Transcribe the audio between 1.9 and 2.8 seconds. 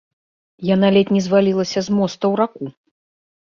моста ў раку.